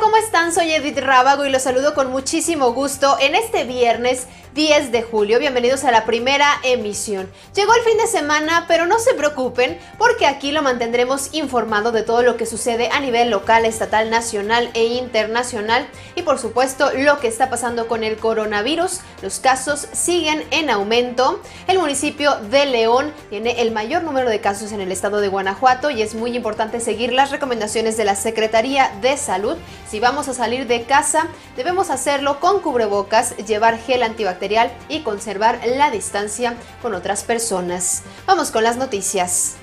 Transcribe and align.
¿cómo 0.00 0.16
están? 0.16 0.52
Soy 0.52 0.72
Edith 0.72 0.98
Rábago 0.98 1.46
y 1.46 1.50
los 1.50 1.62
saludo 1.62 1.94
con 1.94 2.10
muchísimo 2.10 2.72
gusto 2.72 3.16
en 3.20 3.34
este 3.34 3.64
viernes 3.64 4.26
10 4.56 4.90
de 4.90 5.02
julio. 5.02 5.38
Bienvenidos 5.38 5.84
a 5.84 5.90
la 5.90 6.06
primera 6.06 6.48
emisión. 6.62 7.30
Llegó 7.54 7.74
el 7.74 7.82
fin 7.82 7.98
de 7.98 8.06
semana, 8.06 8.64
pero 8.66 8.86
no 8.86 8.98
se 8.98 9.12
preocupen 9.12 9.78
porque 9.98 10.24
aquí 10.24 10.50
lo 10.50 10.62
mantendremos 10.62 11.34
informado 11.34 11.92
de 11.92 12.02
todo 12.02 12.22
lo 12.22 12.38
que 12.38 12.46
sucede 12.46 12.88
a 12.90 13.00
nivel 13.00 13.28
local, 13.28 13.66
estatal, 13.66 14.08
nacional 14.08 14.70
e 14.72 14.86
internacional 14.86 15.86
y 16.14 16.22
por 16.22 16.38
supuesto 16.38 16.90
lo 16.96 17.20
que 17.20 17.28
está 17.28 17.50
pasando 17.50 17.86
con 17.86 18.02
el 18.02 18.16
coronavirus. 18.16 19.00
Los 19.20 19.40
casos 19.40 19.88
siguen 19.92 20.42
en 20.50 20.70
aumento. 20.70 21.42
El 21.68 21.78
municipio 21.78 22.36
de 22.50 22.64
León 22.64 23.12
tiene 23.28 23.60
el 23.60 23.72
mayor 23.72 24.04
número 24.04 24.30
de 24.30 24.40
casos 24.40 24.72
en 24.72 24.80
el 24.80 24.90
estado 24.90 25.20
de 25.20 25.28
Guanajuato 25.28 25.90
y 25.90 26.00
es 26.00 26.14
muy 26.14 26.34
importante 26.34 26.80
seguir 26.80 27.12
las 27.12 27.30
recomendaciones 27.30 27.98
de 27.98 28.06
la 28.06 28.16
Secretaría 28.16 28.90
de 29.02 29.18
Salud. 29.18 29.58
Si 29.86 30.00
vamos 30.00 30.28
a 30.28 30.34
salir 30.34 30.66
de 30.66 30.84
casa, 30.84 31.28
debemos 31.58 31.90
hacerlo 31.90 32.40
con 32.40 32.62
cubrebocas, 32.62 33.36
llevar 33.36 33.78
gel 33.78 34.02
antibacterial 34.02 34.45
y 34.88 35.00
conservar 35.00 35.60
la 35.66 35.90
distancia 35.90 36.54
con 36.82 36.94
otras 36.94 37.24
personas. 37.24 38.02
Vamos 38.26 38.50
con 38.50 38.62
las 38.62 38.76
noticias. 38.76 39.56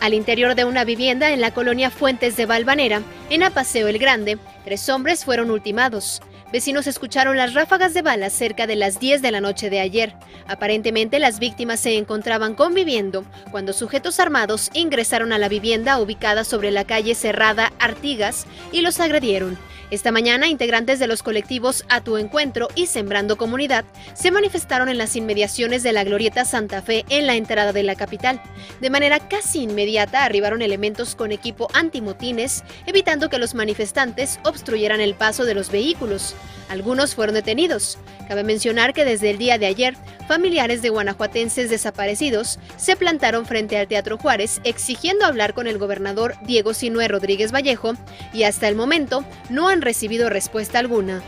Al 0.00 0.14
interior 0.14 0.54
de 0.54 0.64
una 0.64 0.84
vivienda 0.84 1.30
en 1.30 1.40
la 1.40 1.52
colonia 1.52 1.90
Fuentes 1.90 2.36
de 2.36 2.46
Valvanera, 2.46 3.02
en 3.30 3.42
Apaseo 3.42 3.88
el 3.88 3.98
Grande, 3.98 4.38
tres 4.64 4.88
hombres 4.88 5.24
fueron 5.24 5.50
ultimados. 5.50 6.20
Vecinos 6.52 6.86
escucharon 6.86 7.36
las 7.36 7.52
ráfagas 7.52 7.94
de 7.94 8.02
balas 8.02 8.32
cerca 8.32 8.66
de 8.66 8.76
las 8.76 9.00
10 9.00 9.22
de 9.22 9.32
la 9.32 9.40
noche 9.40 9.70
de 9.70 9.80
ayer. 9.80 10.14
Aparentemente 10.46 11.18
las 11.18 11.40
víctimas 11.40 11.80
se 11.80 11.96
encontraban 11.96 12.54
conviviendo 12.54 13.24
cuando 13.50 13.72
sujetos 13.72 14.20
armados 14.20 14.70
ingresaron 14.72 15.32
a 15.32 15.38
la 15.38 15.48
vivienda 15.48 15.98
ubicada 15.98 16.44
sobre 16.44 16.70
la 16.70 16.84
calle 16.84 17.14
Cerrada 17.14 17.72
Artigas 17.80 18.46
y 18.70 18.82
los 18.82 19.00
agredieron. 19.00 19.58
Esta 19.94 20.10
mañana, 20.10 20.48
integrantes 20.48 20.98
de 20.98 21.06
los 21.06 21.22
colectivos 21.22 21.84
A 21.88 22.00
Tu 22.00 22.16
Encuentro 22.16 22.66
y 22.74 22.86
Sembrando 22.86 23.36
Comunidad 23.36 23.84
se 24.14 24.32
manifestaron 24.32 24.88
en 24.88 24.98
las 24.98 25.14
inmediaciones 25.14 25.84
de 25.84 25.92
la 25.92 26.02
Glorieta 26.02 26.44
Santa 26.44 26.82
Fe 26.82 27.04
en 27.10 27.28
la 27.28 27.36
entrada 27.36 27.72
de 27.72 27.84
la 27.84 27.94
capital. 27.94 28.42
De 28.80 28.90
manera 28.90 29.20
casi 29.20 29.62
inmediata 29.62 30.24
arribaron 30.24 30.62
elementos 30.62 31.14
con 31.14 31.30
equipo 31.30 31.68
antimotines, 31.74 32.64
evitando 32.86 33.30
que 33.30 33.38
los 33.38 33.54
manifestantes 33.54 34.40
obstruyeran 34.42 35.00
el 35.00 35.14
paso 35.14 35.44
de 35.44 35.54
los 35.54 35.70
vehículos. 35.70 36.34
Algunos 36.68 37.14
fueron 37.14 37.36
detenidos. 37.36 37.96
Cabe 38.28 38.44
mencionar 38.44 38.94
que 38.94 39.04
desde 39.04 39.30
el 39.30 39.38
día 39.38 39.58
de 39.58 39.66
ayer, 39.66 39.96
familiares 40.26 40.80
de 40.82 40.88
guanajuatenses 40.88 41.68
desaparecidos 41.68 42.58
se 42.76 42.96
plantaron 42.96 43.44
frente 43.46 43.76
al 43.76 43.88
Teatro 43.88 44.16
Juárez 44.16 44.60
exigiendo 44.64 45.26
hablar 45.26 45.54
con 45.54 45.66
el 45.66 45.78
gobernador 45.78 46.34
Diego 46.42 46.72
Sinué 46.74 47.08
Rodríguez 47.08 47.52
Vallejo 47.52 47.94
y 48.32 48.44
hasta 48.44 48.68
el 48.68 48.76
momento 48.76 49.24
no 49.50 49.68
han 49.68 49.82
recibido 49.82 50.30
respuesta 50.30 50.78
alguna. 50.78 51.22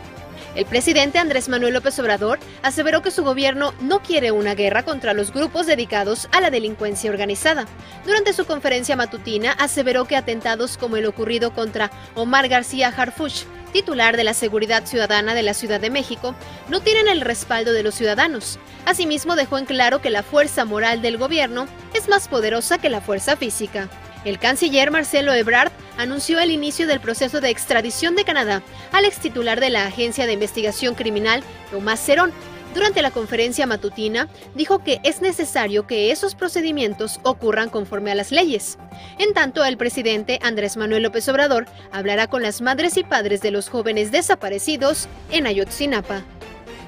El 0.57 0.65
presidente 0.65 1.19
Andrés 1.19 1.51
Manuel 1.51 1.75
López 1.75 1.99
Obrador 1.99 2.39
aseveró 2.63 3.03
que 3.03 3.11
su 3.11 3.23
gobierno 3.23 3.75
no 3.81 4.01
quiere 4.01 4.31
una 4.31 4.55
guerra 4.55 4.85
contra 4.85 5.13
los 5.13 5.31
grupos 5.31 5.67
dedicados 5.67 6.29
a 6.33 6.41
la 6.41 6.51
delincuencia 6.51 7.11
organizada. 7.11 7.67
Durante 8.07 8.33
su 8.33 8.47
conferencia 8.47 8.97
matutina 8.97 9.53
aseveró 9.53 10.07
que 10.07 10.17
atentados 10.17 10.79
como 10.79 10.97
el 10.97 11.05
ocurrido 11.05 11.53
contra 11.53 11.91
Omar 12.15 12.49
García 12.49 12.89
Harfuch, 12.89 13.45
titular 13.73 14.17
de 14.17 14.25
la 14.25 14.35
Seguridad 14.35 14.87
Ciudadana 14.87 15.35
de 15.35 15.43
la 15.43 15.55
Ciudad 15.55 15.81
de 15.81 15.91
México, 15.91 16.35
no 16.69 16.81
tienen 16.81 17.09
el 17.09 17.21
respaldo 17.21 17.73
de 17.73 17.83
los 17.83 17.95
ciudadanos. 17.95 18.59
Asimismo, 18.85 19.37
dejó 19.37 19.59
en 19.59 19.67
claro 19.67 20.01
que 20.01 20.11
la 20.11 20.23
fuerza 20.23 20.65
moral 20.65 21.03
del 21.03 21.19
gobierno 21.19 21.67
es 21.95 22.09
más 22.09 22.29
poderosa 22.29 22.79
que 22.79 22.89
la 22.89 23.01
fuerza 23.01 23.37
física. 23.37 23.89
El 24.25 24.39
canciller 24.41 24.91
Marcelo 24.91 25.33
Ebrard 25.35 25.71
anunció 25.99 26.41
el 26.41 26.51
inicio 26.51 26.87
del 26.87 27.01
proceso 27.01 27.41
de 27.41 27.51
extradición 27.51 28.17
de 28.17 28.25
Canadá 28.25 28.63
al 28.91 29.05
ex 29.05 29.19
titular 29.19 29.61
de 29.61 29.71
la 29.71 29.87
Agencia 29.87 30.27
de 30.27 30.33
Investigación 30.33 30.95
Criminal, 30.95 31.45
Tomás 31.71 32.01
Cerón. 32.01 32.33
Durante 32.75 33.03
la 33.03 33.11
conferencia 33.11 33.67
matutina, 33.67 34.29
dijo 34.55 34.85
que 34.85 35.01
es 35.03 35.23
necesario 35.23 35.87
que 35.87 36.11
esos 36.11 36.35
procedimientos 36.35 37.21
ocurran 37.23 37.71
conforme 37.71 38.13
a 38.13 38.15
las 38.15 38.33
leyes. 38.33 38.79
En 39.19 39.33
tanto, 39.33 39.65
el 39.65 39.77
presidente 39.77 40.39
Andrés 40.43 40.77
Manuel 40.77 41.03
López 41.03 41.29
Obrador 41.29 41.67
hablará 41.91 42.27
con 42.27 42.43
las 42.43 42.61
madres 42.61 42.97
y 42.97 43.05
padres 43.05 43.41
de 43.41 43.51
los 43.51 43.69
jóvenes 43.69 44.13
desaparecidos 44.13 45.09
en 45.31 45.47
Ayotzinapa. 45.47 46.23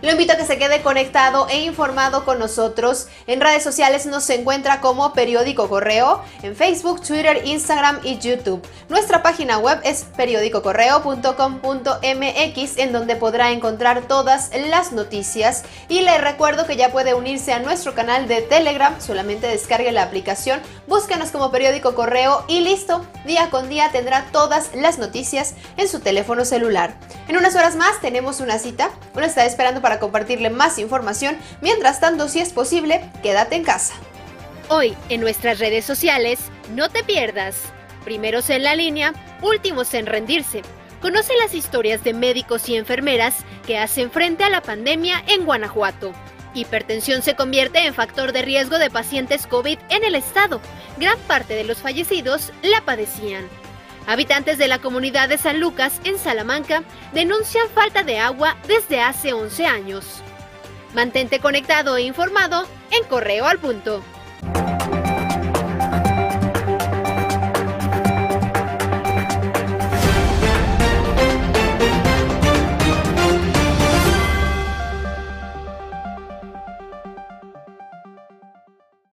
Lo 0.00 0.12
invito 0.12 0.32
a 0.32 0.36
que 0.36 0.44
se 0.44 0.58
quede 0.58 0.80
conectado 0.82 1.48
e 1.48 1.62
informado 1.62 2.24
con 2.24 2.38
nosotros. 2.38 3.08
En 3.26 3.40
redes 3.40 3.64
sociales 3.64 4.06
nos 4.06 4.30
encuentra 4.30 4.80
como 4.80 5.12
Periódico 5.12 5.68
Correo, 5.68 6.22
en 6.42 6.54
Facebook, 6.54 7.02
Twitter, 7.02 7.42
Instagram 7.44 7.98
y 8.04 8.16
YouTube. 8.18 8.64
Nuestra 8.88 9.24
página 9.24 9.58
web 9.58 9.80
es 9.82 10.04
periódicocorreo.com.mx 10.16 12.78
en 12.78 12.92
donde 12.92 13.16
podrá 13.16 13.50
encontrar 13.50 14.02
todas 14.02 14.50
las 14.54 14.92
noticias. 14.92 15.64
Y 15.88 16.02
le 16.02 16.16
recuerdo 16.18 16.64
que 16.64 16.76
ya 16.76 16.92
puede 16.92 17.14
unirse 17.14 17.52
a 17.52 17.58
nuestro 17.58 17.96
canal 17.96 18.28
de 18.28 18.42
Telegram, 18.42 19.00
solamente 19.00 19.48
descargue 19.48 19.90
la 19.90 20.04
aplicación, 20.04 20.60
búsquenos 20.86 21.32
como 21.32 21.50
Periódico 21.50 21.96
Correo 21.96 22.44
y 22.46 22.60
listo, 22.60 23.04
día 23.24 23.50
con 23.50 23.68
día 23.68 23.90
tendrá 23.90 24.26
todas 24.30 24.70
las 24.76 24.98
noticias 24.98 25.54
en 25.76 25.88
su 25.88 25.98
teléfono 25.98 26.44
celular. 26.44 26.94
En 27.26 27.36
unas 27.36 27.56
horas 27.56 27.74
más 27.74 28.00
tenemos 28.00 28.38
una 28.40 28.58
cita, 28.58 28.90
uno 29.14 29.26
está 29.26 29.44
esperando 29.44 29.82
para 29.82 29.87
para 29.88 30.00
compartirle 30.00 30.50
más 30.50 30.78
información. 30.78 31.38
Mientras 31.62 31.98
tanto, 31.98 32.28
si 32.28 32.40
es 32.40 32.52
posible, 32.52 33.10
quédate 33.22 33.56
en 33.56 33.64
casa. 33.64 33.94
Hoy, 34.68 34.94
en 35.08 35.22
nuestras 35.22 35.60
redes 35.60 35.86
sociales, 35.86 36.40
no 36.74 36.90
te 36.90 37.02
pierdas. 37.02 37.56
Primeros 38.04 38.50
en 38.50 38.64
la 38.64 38.76
línea, 38.76 39.14
últimos 39.40 39.94
en 39.94 40.04
rendirse. 40.04 40.60
Conoce 41.00 41.32
las 41.40 41.54
historias 41.54 42.04
de 42.04 42.12
médicos 42.12 42.68
y 42.68 42.76
enfermeras 42.76 43.36
que 43.66 43.78
hacen 43.78 44.10
frente 44.10 44.44
a 44.44 44.50
la 44.50 44.60
pandemia 44.60 45.24
en 45.26 45.46
Guanajuato. 45.46 46.12
Hipertensión 46.52 47.22
se 47.22 47.34
convierte 47.34 47.86
en 47.86 47.94
factor 47.94 48.32
de 48.32 48.42
riesgo 48.42 48.78
de 48.78 48.90
pacientes 48.90 49.46
COVID 49.46 49.78
en 49.88 50.04
el 50.04 50.16
estado. 50.16 50.60
Gran 50.98 51.18
parte 51.20 51.54
de 51.54 51.64
los 51.64 51.78
fallecidos 51.78 52.52
la 52.60 52.82
padecían. 52.82 53.48
Habitantes 54.08 54.56
de 54.56 54.68
la 54.68 54.78
comunidad 54.78 55.28
de 55.28 55.36
San 55.36 55.60
Lucas, 55.60 56.00
en 56.02 56.18
Salamanca, 56.18 56.82
denuncian 57.12 57.68
falta 57.68 58.04
de 58.04 58.18
agua 58.18 58.56
desde 58.66 59.02
hace 59.02 59.34
11 59.34 59.66
años. 59.66 60.22
Mantente 60.94 61.40
conectado 61.40 61.94
e 61.98 62.04
informado 62.04 62.66
en 62.90 63.04
Correo 63.04 63.44
al 63.44 63.58
Punto. 63.58 64.02